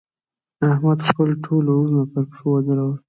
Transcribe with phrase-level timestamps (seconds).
[0.69, 2.95] احمد؛ خپل ټول وروڼه پر پښو ودرول.